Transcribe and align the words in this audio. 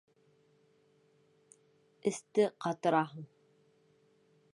Эсте 2.11 2.47
ҡатыраһың! 2.65 3.29